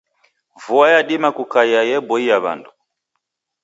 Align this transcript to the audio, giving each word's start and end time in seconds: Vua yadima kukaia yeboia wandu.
Vua 0.63 0.85
yadima 0.93 1.29
kukaia 1.37 1.81
yeboia 1.89 2.37
wandu. 2.43 2.71